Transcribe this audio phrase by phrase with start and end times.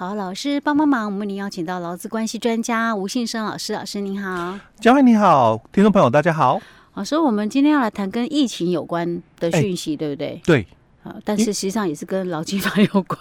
[0.00, 4.58] 好，老师帮帮忙，我们为您邀请到劳资关系专家吴信生老师，老师您好。
[4.80, 6.58] 嘉惠你好，听众朋友大家好。
[6.94, 10.40] 老师，我们今天要来谈跟疫情有关的讯息，欸、对不对？
[10.46, 10.66] 对。
[11.02, 13.20] 啊，但是实际上也是跟劳基法有关。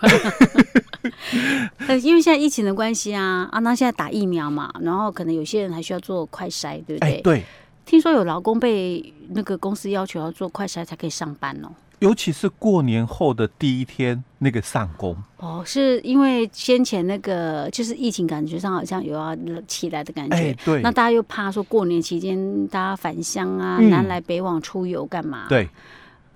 [2.01, 7.15] 因为现在疫情的关系啊，啊，那现在打疫苗嘛，然后可能有些人还需要做快筛，对不对？
[7.15, 7.43] 欸、对。
[7.85, 11.67] 听说有劳工被那个公司要求要做快筛才可以上班哦，
[11.99, 19.35] 尤其是过年后的第一天那个上工哦，是因为先前那个就是疫情，感觉上好像有要
[19.67, 25.45] 起来的感觉，欸、对，那大家又怕说过年期间大家返乡啊，嗯、南来北往出游干嘛？
[25.49, 25.67] 对，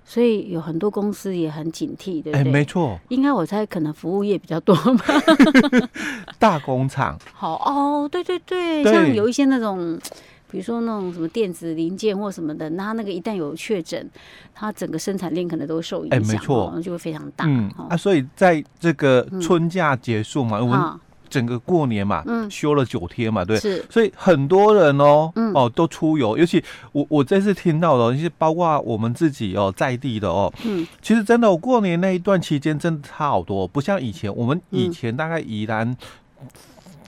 [0.04, 2.44] 所以有很多公司也很警惕，对不对？
[2.44, 5.04] 欸、没错，应该我猜可能服务业比较多吧，
[6.38, 7.18] 大工厂。
[7.32, 9.98] 好哦，对对对，对像有一些那种。
[10.54, 14.08] 比如说那种什么电子零件或什么的，那他那个一旦有确诊，
[14.54, 17.44] 它整个生产链可能都会受影响，哎，没错，就会非常大。
[17.48, 20.80] 嗯啊，所以在这个春假结束嘛，我们
[21.28, 22.48] 整个过年嘛，嗯。
[22.48, 25.52] 休了九天嘛，对，是，所以很多人哦，嗯。
[25.54, 35.96] 哦都出游，尤其我我这次听到的，一些包括我们自己哦在地的哦，嗯，其实真的，我过年那一段期间真的差好多，不像以前，我们以前大概宜兰。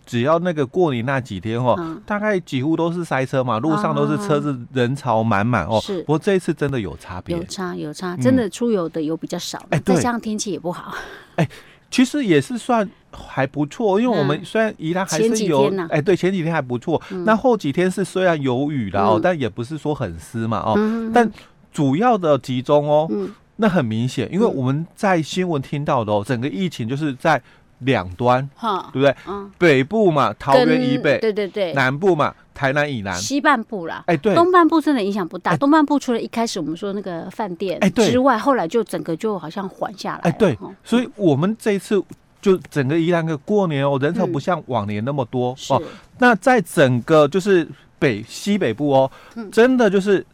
[0.07, 5.81] 只要那个过年那几天哦，嗯、大概几乎都是塞车嘛，路上都是车子人潮满满哦。
[5.83, 9.59] 是，不过这一次真的有差别，有差有差，真的出游的有比较少。
[9.71, 10.95] 哎、嗯，再加上天气也不好。
[11.35, 11.51] 哎、欸，
[11.91, 17.03] 其实也是算还不错，因为我们虽然宜兰还是有哎、欸，对，前几天还不错。
[17.11, 20.75] 嗯、那后几天是虽然有雨了哦，嗯、但也不是说很湿嘛哦。
[20.77, 21.29] 嗯、但
[21.73, 27.43] 主要的集中哦，嗯、那很明显，因为我们在新闻听到的哦，整个疫情就是在。
[27.81, 29.15] 两端，哈，对不对？
[29.29, 35.55] 嗯，北部嘛，桃园以北，对对对，南部嘛，台南以南，西半部啦，哎，对，东半部真的影响不大。
[35.59, 40.21] 东半部除了一开始我们说那个饭店之外，后来就整个就好像缓下来。
[40.23, 42.03] 哎，对，所以我们这一次
[42.41, 45.83] 就整个宜兰的过年哦，人潮不像往年那么多哦。
[46.19, 47.69] 那在整个就是
[47.99, 49.11] 北西北部哦，
[49.53, 50.25] 真的就是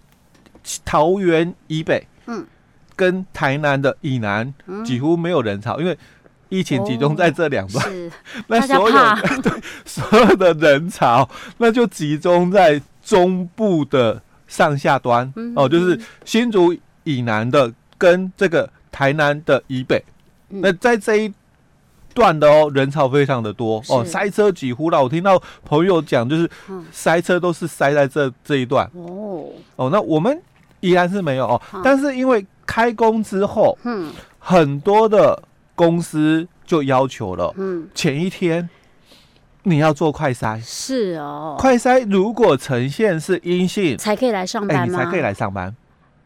[0.84, 2.46] 桃园以北，嗯，
[2.94, 5.98] 跟台南的以南几乎没有人潮，因为。
[6.52, 8.11] 疫情集中在这两段，哦、
[8.46, 8.96] 那所有
[9.40, 9.52] 对
[9.86, 11.27] 所有的人潮，
[11.57, 20.05] 那就集中在中部的上下端、嗯、哦，就是新竹以南的跟这个台南的以北。
[20.51, 21.33] 嗯、那在这一
[22.12, 23.83] 段的哦，人潮非常的多。
[23.89, 25.02] 哦，塞车几乎了。
[25.02, 26.51] 我听到朋友讲，就是
[26.92, 28.85] 塞车都是塞在这这一段。
[28.92, 29.46] 哦。
[29.77, 29.89] 哦。
[29.91, 30.39] 那我们
[30.80, 35.42] 依然是没有哦，但是因为开工之后，嗯，很多的。
[35.74, 38.68] 公司就要求了，嗯，前一天
[39.64, 45.74] 你要做快筛，是哦，快筛如果呈现是阴性，才可以来上班你才可以来上班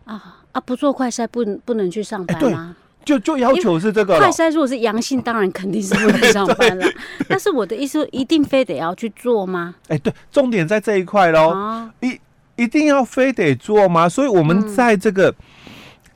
[0.05, 0.61] 啊啊！
[0.61, 2.75] 不做快筛不不能去上班吗？
[2.77, 4.19] 欸、就就要求是这个。
[4.19, 6.87] 快筛如果是阳性，当然肯定是不能上班了。
[7.29, 9.75] 但是我的意思，一定非得要去做吗？
[9.89, 12.19] 哎、欸，对，重点在这一块喽，啊、一
[12.57, 14.09] 一定要非得做吗？
[14.09, 15.31] 所以我们在这个。
[15.31, 15.35] 嗯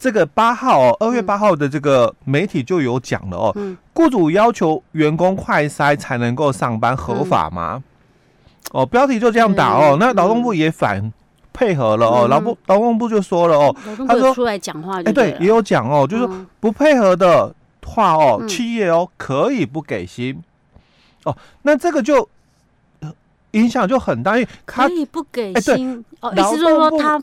[0.01, 7.83] 这个八号哦，二月八号的这个媒体就有讲了哦，嗯、雇主要求员工快筛才能够上班，合法吗？
[8.73, 11.13] 嗯、哦，标题就这样打哦，嗯、那劳动部也反
[11.53, 13.77] 配合了哦，劳部劳动部就说了哦，
[14.09, 16.27] 他说出来讲话，哎，对，也有讲哦，就是
[16.61, 20.43] 不配合的话哦，嗯、企业哦可以不给薪。
[21.25, 22.27] 哦，那这个就
[23.51, 27.23] 影响就很大，因为可以不给薪哦，意思就是说他。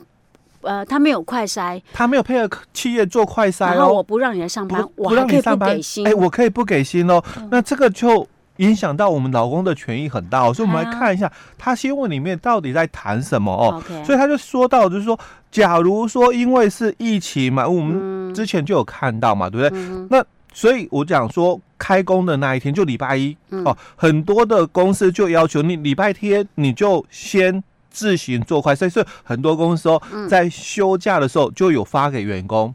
[0.62, 7.22] 呃，他没有快筛，他没有配合企业做快筛，然后我不让你来上班，我还可以不给薪，哎，我可以不给薪哦。
[7.50, 8.26] 那这个就
[8.56, 10.52] 影响到我们老公的权益很大哦。
[10.52, 13.82] 所以，我们来看一下他新闻里面到底在谈什么哦。
[14.04, 15.18] 所以他就说到，就是说，
[15.50, 20.06] 假如说因为是疫情嘛，我们之前就有看到嘛，对不对？
[20.10, 27.62] 那所以我讲说，开工的那一天就礼拜一哦，很多的公司就要求你礼拜天你就先。
[27.98, 32.72] 自行做快筛，所以很多公司哦，在休假的时候就有发给员工，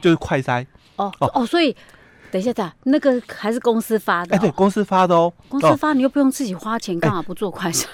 [0.00, 0.64] 就是快筛。
[0.96, 1.76] 哦哦哦，所以
[2.30, 4.34] 等一下，等那个还是公司发的？
[4.34, 5.30] 哎，对，公司发的哦。
[5.50, 7.84] 公司发，你又不用自己花钱，干嘛不做快筛？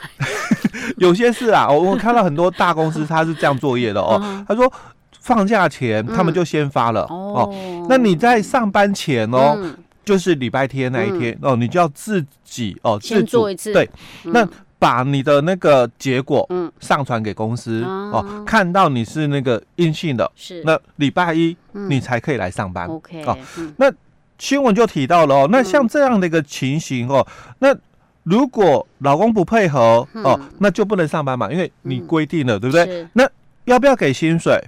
[0.99, 4.23] 有些是啊，我我看到很多大公司他是这样作业的哦。
[4.47, 4.73] 他说
[5.19, 7.53] 放假前他们就先发了哦。
[7.89, 9.59] 那你在上班前哦，
[10.05, 13.73] 就是礼拜天那一天哦，你就要自己哦自做一次。
[13.73, 13.91] 对，
[14.27, 14.49] 那。
[14.81, 16.73] 把你的那个结果嗯。
[16.81, 20.63] 上传给公司哦，看到你是那个阴性的，是。
[20.65, 22.89] 那礼拜一你才可以来上班。
[22.89, 23.37] OK 哦，
[23.77, 23.93] 那
[24.39, 27.25] 新闻就提到了哦，那像这样的一个情形哦，
[27.59, 27.77] 那
[28.23, 33.07] 如果老公不配合哦，那就不能上班嘛，因为你规定了，对不对？
[33.13, 33.29] 那
[33.67, 34.59] 要不要给薪水？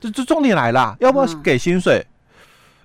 [0.00, 2.06] 这这重点来啦，要不要给薪水？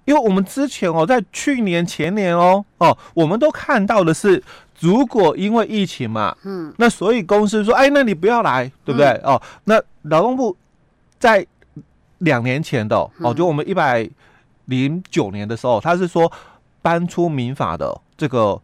[0.06, 4.44] 因为我们之前哦，在去年前年哦哦，我们都看到的是，
[4.84, 9.08] 如果因为疫情嘛，嗯，那所以公司说，哎，那你不要来，对不对？
[9.24, 10.56] 嗯、哦，那劳动部
[11.18, 11.48] 在
[12.18, 14.10] 两年前的哦，就我们一百
[14.66, 16.30] 零九年的时候，他是说
[16.82, 18.62] 搬出民法的这个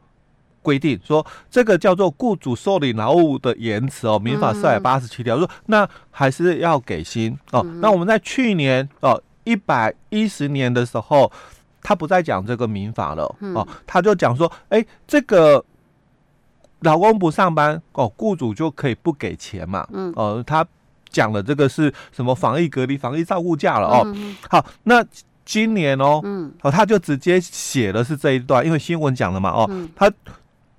[0.62, 7.66] 规定，说这个叫做雇主受理劳务的延迟哦，民法四百八十七条说，那还是要给薪哦。
[7.82, 9.22] 那我们在去年哦。
[9.46, 11.32] 一百一十年的时候，
[11.82, 15.64] 他不再讲这个民法了、嗯、哦，他就讲说，哎，这个
[16.82, 19.88] 劳工不上班哦，雇主就可以不给钱嘛。
[19.92, 20.66] 嗯，哦，他
[21.10, 24.02] 讲的这个是什么防疫隔离、防疫照顾假了哦。
[24.06, 25.04] 嗯、好，那
[25.46, 30.12] 今年哦，嗯，哦，他就直接写的是这一段，因为新闻讲了嘛，哦，嗯、他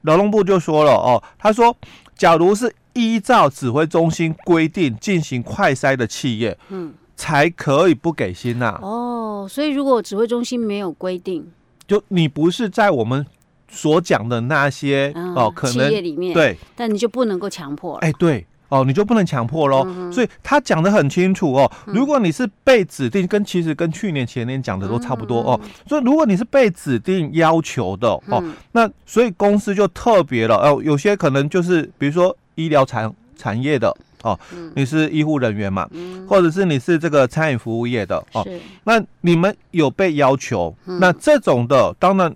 [0.02, 1.76] 劳动部就说了哦，他说，
[2.16, 6.94] 假如是依照指挥中心规定进行快筛的企业，嗯。
[7.16, 8.78] 才可以不给薪呐、啊？
[8.80, 11.46] 哦，所以如果指挥中心没有规定，
[11.86, 13.26] 就你不是在我们
[13.70, 17.98] 所讲的那些、嗯、哦，可能企业里面对，但你就不能够强迫了。
[18.00, 19.84] 哎，对哦，你就不能强迫喽。
[19.86, 25.60] 嗯、所以他讲的很清楚哦，如果你是被指定，跟其实跟去年前年讲的都差不多哦。
[25.88, 33.96] 所以如果你是被指定要求的哦，那所以公司就特别了哦，有些可能就是比如说医疗产产业的。
[34.22, 34.38] 哦，
[34.76, 38.46] 你是医护人员嘛，嗯、或者是你是这个餐饮服务业的哦，
[38.84, 42.30] 那你们有被要求，嗯、那这种的当然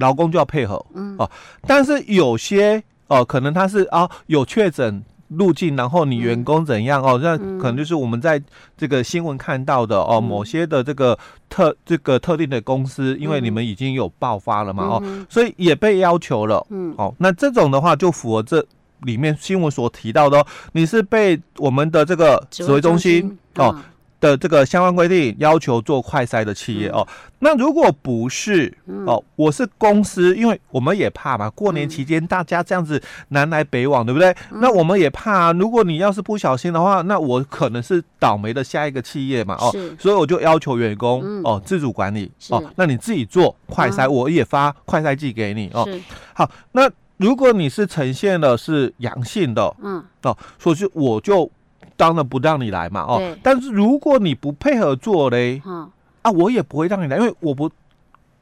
[0.00, 1.30] 劳工就要配合，嗯、哦，
[1.66, 8.42] 但是有些哦，可能他是啊有确诊路径，然后你员工怎样哦，那可能就是我们在
[8.76, 11.18] 这个新闻看到的哦，某些的这个
[11.48, 18.64] 特这个特定的公司，因为你们已经有爆发了嘛哦，所以也被要求了，嗯，哦，那这种的话就符合这。
[19.02, 23.72] 里面新闻所提到的，哦你是被我们的这个指挥中心哦
[24.20, 27.06] 的这个相关规定要求做快筛的企业哦。
[27.40, 28.72] 那如果不是
[29.06, 34.34] 哦，我是公司，因为我们也怕嘛，过年期间大家这样子南来北往，对不对？
[34.50, 39.74] 那我们也怕，啊如果你要是不小心的话，那我可能是倒霉的下一个企业嘛哦。
[39.98, 45.88] 所以我就要求员工哦自主管理哦，那你自己做快筛，我也发快筛剂给你哦。
[46.32, 46.90] 好，那。
[47.18, 51.50] 如果你是呈现的是阳性的，嗯，哦，所以我就
[51.98, 55.86] 当然不让你来嘛，哦，但是如果你不配合做嘞，嗯，
[56.22, 57.70] 啊，我也不会让你来，因为我不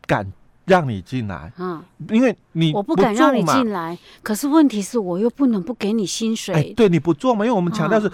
[0.06, 0.30] 敢
[0.64, 8.08] 让你进来，嗯，因为你不我不敢让你进来，可是问题是我又不能不给你薪水，哎，对你不做嘛，因为我们强调是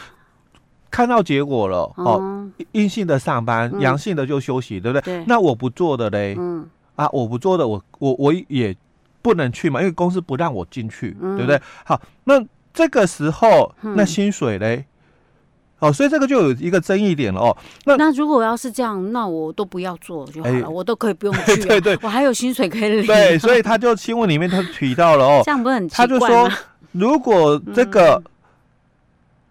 [0.91, 5.03] 看到结果了，嗯、哦，阴性的上班，阳、嗯、性的就休息，对不对？
[5.19, 8.75] 对，那我不做的嘞，嗯，啊，我不做的，我我我也。
[9.25, 11.63] 不能去嘛，因为公司不让我进去，嗯、对不对？
[11.85, 14.85] 好，那这个时候那薪水嘞？
[15.83, 17.57] 嗯、哦，所以这个就有一个争议点了哦。
[17.85, 23.07] 那那如果要是这样，那我都不要做就好了，欸、我都可以不用去、啊， 对对，我还有薪水可以领。
[23.07, 26.09] 对，所以他就新闻里面他提到了哦， 这样不是很奇怪吗？
[26.09, 26.51] 他就说，
[26.93, 28.23] 如果这个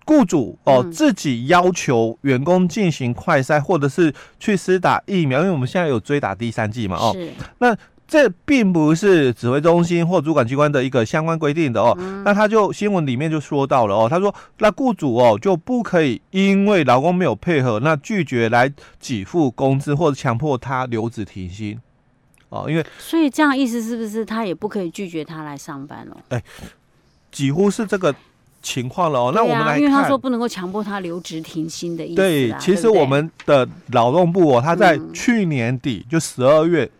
[0.06, 7.16] 雇主哦、嗯、自己要求员工进行快筛，或者是去施打疫苗，因为我们现在有追打第三剂嘛，哦，
[7.60, 7.78] 那。
[8.12, 18.70] 这并不是指挥中心或主管机关的一个相关规定的哦，嗯、那他就新闻里面就说到了哦，他说那雇主哦就不可以因为劳工没有配合，那拒绝来
[19.00, 21.80] 给付工资或者强迫他留职停薪
[22.50, 26.18] 哦，因为所以这样意思是不是他也不可以拒绝他来上班了？
[26.28, 26.44] 哎，
[27.32, 28.14] 几乎是这个
[28.62, 29.28] 情况了哦。
[29.28, 32.16] 啊、那我们来看，因为他说不能够强迫他留职停薪的意思。
[32.18, 36.92] 对，其实我们的劳动部哦，他在去年底就十二月。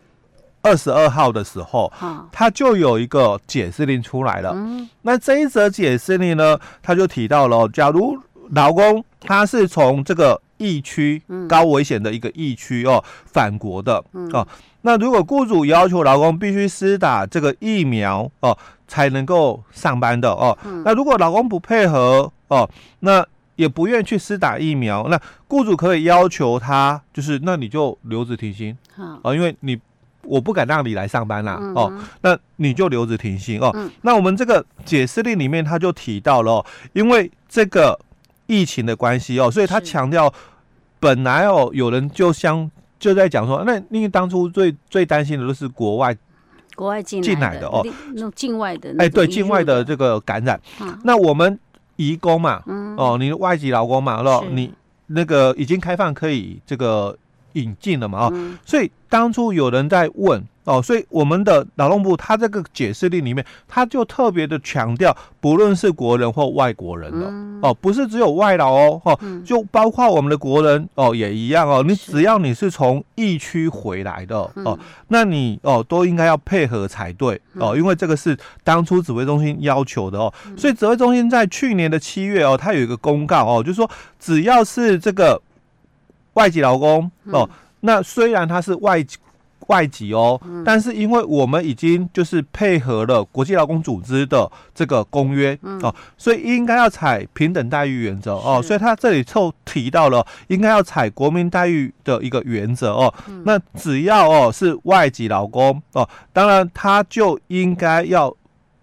[0.62, 1.92] 二十二号的时候，
[2.30, 4.52] 他就有一个解释令出来了。
[4.54, 8.16] 嗯、那这一则解释令呢，他就提到了，假如
[8.50, 14.02] 劳工他是从这个疫区、高危险的一个疫区哦返国的
[14.32, 14.46] 哦，
[14.82, 23.26] 那如果雇主要求劳工必须施打这个疫苗哦，才能够上班的哦，那如果劳工不配合哦，那
[23.56, 28.78] 也不愿意去施打疫苗，那雇主可以要求他，就是那你就留职停薪
[29.24, 29.76] 啊，因为你。
[30.24, 33.70] 我不敢让你来上班啦，嗯、哦，那你就留职停薪哦。
[33.74, 37.98] 嗯、那我们这个解释令里面他就提到了、哦，因为这个
[38.46, 40.32] 疫情的关系哦，所以他强调，
[41.00, 46.16] 本来哦有人就相就在讲说，那因为当初最最担心的都是国外
[46.76, 51.58] 国外进进来的哦，那种境外的哎对境外的这个感染，嗯、那我们
[51.96, 54.50] 移工嘛，嗯、哦，你外籍劳工嘛，是。
[54.50, 54.72] 你
[55.08, 57.18] 那个已经开放可以这个。
[57.54, 58.32] 引进了嘛，哦，
[58.64, 60.42] 所以当初有人在问。
[60.64, 67.12] 哦，所以我们的劳动部，他这个解释令里面，他就特别的强调，不论是国人或外国人
[67.60, 71.82] 哦，不是只有外劳哦，哦，就包括我们的国人哦，也一样哦。
[71.84, 74.78] 你只要你是从疫区回来的哦，
[75.08, 80.32] 那你哦都应该要配合才对哦，因为这个是当初指挥中心要求的哦。
[80.56, 83.90] 所以指挥中心在去年的七月哦，他有一个公告哦，就是说
[84.20, 85.42] 只要是这个
[86.34, 87.48] 外籍劳工哦，
[87.80, 89.16] 那虽然他是外籍。
[89.68, 103.14] 外籍哦，但是因为我们已经就是配合了国际劳工组织的这个公约哦，所以应该要采平等待遇原则哦，所以他这里就提到了应该要采国民待遇的一个原则哦。
[103.44, 108.34] 那只要哦是外籍劳工哦，当然他就应该要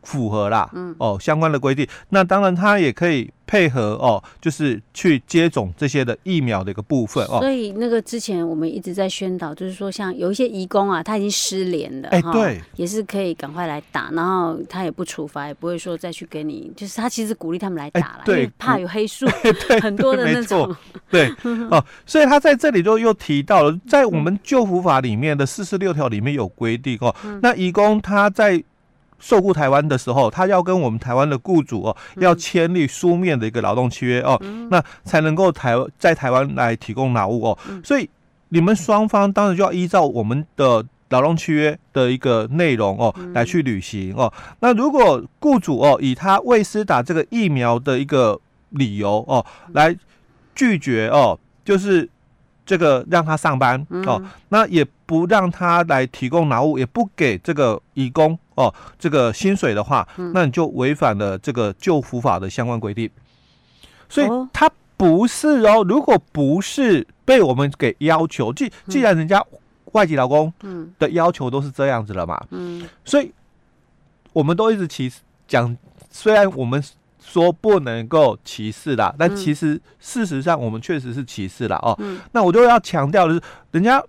[0.04, 1.86] 符合啦哦相关的规定。
[2.08, 3.30] 那当然他也可以。
[3.50, 7.40] 配合哦，就是去接种这些的疫苗的一个部分哦。
[7.40, 19.26] 所以那个之前我们一直在宣导，就是说像有一些移工啊，他已经失联了，哎，对，也是可以赶快来打，然后他也不处罚，也不会说再去给你，就是他其实鼓励他们来打了，因为怕有黑数，
[19.82, 20.76] 很多的那种，
[21.10, 21.34] 对
[21.72, 28.64] 哦，所以他在这里就又提到了，在我们救护法里面的四十六条里面有规定哦，那移工他在。
[29.20, 37.58] 受雇台湾的时候，他要跟我们台湾的雇主哦，要签立书面的一个劳动契约哦，嗯、那才能够台在台湾来提供劳务哦。
[37.70, 38.10] 嗯、所以
[38.50, 44.32] 你们双方当然就要依照我们的劳动契约的一个内容哦，来去履行哦。
[44.62, 49.96] 那如果雇主哦以他未施打这个疫苗的一个理由哦，来
[50.56, 52.10] 拒绝哦，就是。
[52.70, 63.10] 这个让他上班哦，那也不让他来提供劳务，也不给这个义工哦这个薪水的话，那你就违反了这个就服法的相关规定。
[64.08, 69.44] 所以他不是哦，如果不是被我们给要求，既既然人家
[69.94, 70.54] 外籍劳工
[71.00, 73.34] 的要求都是这样子了嘛，嗯，所以
[74.32, 75.76] 我们都一直其实讲，
[76.12, 76.84] 虽然我们。
[77.32, 81.96] 说不能够歧视啦，但其实事实上我们确实是歧视啦哦。
[82.00, 84.04] 嗯、那我就要强调的是，人家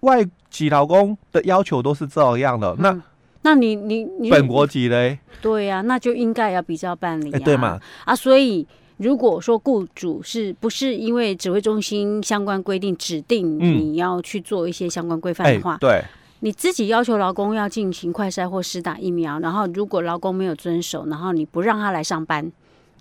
[0.00, 2.70] 外籍劳工的要求都是这样的。
[2.74, 3.02] 嗯、那
[3.42, 5.18] 那你你你本国籍嘞？
[5.42, 7.80] 对呀、啊，那就应该要比较办理啊，欸、对嘛？
[8.04, 8.64] 啊，所以
[8.98, 16.04] 如果说雇主是不是因为指挥中心相关规定指定你要去做一些相关规范的话，欸、对。
[16.42, 22.50] 你自己要求劳工要进行快筛或施打疫苗，然后如果劳工没有遵守，然后你不让他来上班，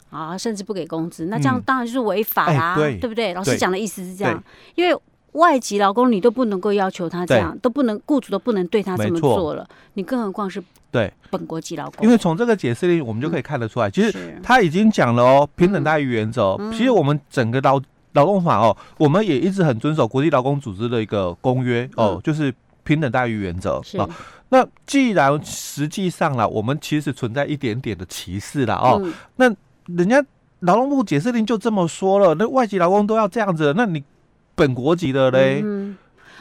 [0.09, 3.33] 啊，甚至不给工资，那这样当然就是违法啦，嗯欸、对，不对？
[3.33, 4.43] 老师讲的意思是这样，
[4.75, 4.99] 因为
[5.33, 10.61] 外籍劳工你都不能够要求他这样，都不能雇主都不能对他这么做了，你更何况是
[10.91, 12.05] 对本国籍劳工？
[12.05, 16.55] 因为从这个解释里我们就可以看得出来，嗯、其实他已经讲了哦，平等待遇原则。
[16.59, 17.79] 嗯、其实我们整个劳
[18.13, 22.53] 劳动法哦，我们也一直很遵守国际劳工组织的一个公约哦，嗯、就是。
[22.85, 24.09] 平等待遇原则啊
[24.47, 28.73] 那既然实际上啦，我们其实存在一点点的歧视啦。
[28.77, 29.47] 哦，嗯、那
[29.97, 30.23] 人家
[30.61, 34.03] 劳动部解释令就这么说了，那外籍劳工都要这样子，那你
[34.55, 35.61] 本国籍的嘞？
[35.63, 35.97] 嗯，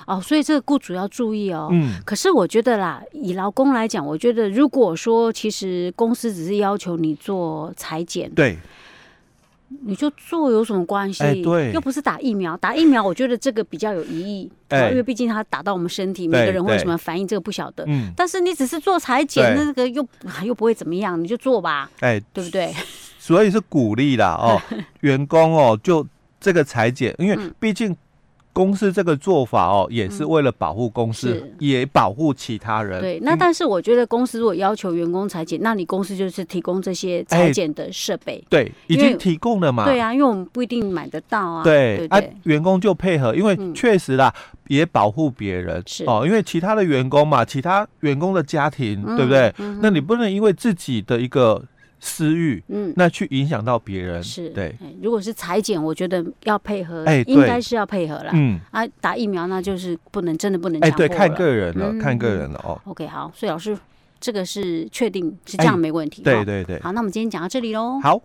[0.07, 1.69] 哦，所以这个雇主要注意哦。
[1.71, 8.59] 嗯，可是我觉得啦，以劳工来讲，我觉得如果说其实公司只是要求你做裁剪，对。
[9.85, 11.23] 你就做有什么关系？
[11.23, 12.57] 欸、对，又不是打疫苗。
[12.57, 17.85] 打疫苗，我觉得这个比较有疑义，欸、因为毕竟它打到我们身体，每个人会有什么反应，这个不晓得。
[17.87, 18.11] 嗯。
[18.17, 20.03] 但是你只是做裁剪，那个又
[20.43, 21.91] 又不会怎么样，你就做吧。
[22.01, 22.75] 哎、欸，对不对？
[23.29, 24.61] 所以是鼓励啦 哦，
[25.01, 26.07] 员工哦，就
[26.41, 27.95] 这个裁剪，因为毕竟。
[28.51, 33.01] 公司这个做法哦，也是为了保护公司，嗯、也保护其他人。
[33.01, 38.33] 对，那但是我觉得公司如果要求员工裁剪，那你公司就是提供这些裁剪的设备。
[38.33, 39.85] 欸、对，已经提供了嘛。
[39.85, 41.63] 对啊，因为我们不一定买得到啊。
[41.63, 45.81] 对，对，对啊，员工就配合，因为确实啦，嗯、也保护别人。
[45.87, 49.55] 是哦，因为其他的员工嘛，其他员工的家庭，嗯、对不对？
[49.59, 51.63] 嗯、那你不能因为自己的一个。
[52.01, 54.75] 私欲，嗯，那去影响到别人是对。
[55.03, 58.31] 如果是裁剪，我觉得要配合，哎，应该是要配合啦。
[58.33, 60.81] 嗯啊，打疫苗那就是不能，真的不能。
[60.81, 62.81] 哎，对，看个人了，看个人了哦。
[62.85, 63.77] OK，好，所以老师，
[64.21, 66.23] 这个是确定是这样没问题。
[66.23, 66.81] 对对对。
[66.81, 67.99] 好，那我们今天讲到这里喽。
[68.01, 68.21] 好。